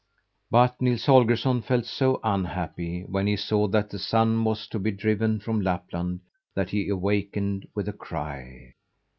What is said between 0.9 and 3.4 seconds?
Holgersson felt so unhappy when he